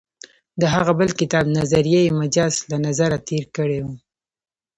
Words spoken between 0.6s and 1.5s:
د هغه بل کتاب